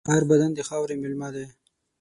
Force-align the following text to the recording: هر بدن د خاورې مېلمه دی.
هر 0.09 0.21
بدن 0.31 0.49
د 0.53 0.59
خاورې 0.69 0.95
مېلمه 1.01 1.29
دی. 1.35 1.45